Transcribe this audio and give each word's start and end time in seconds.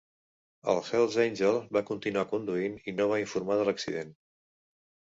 El 0.71 0.79
Hell's 0.79 1.17
Angel 1.25 1.59
va 1.77 1.85
continuar 1.91 2.25
conduint 2.33 2.81
i 2.93 2.97
no 2.99 3.09
va 3.15 3.23
informar 3.27 3.63
de 3.63 3.71
l'accident. 3.71 4.15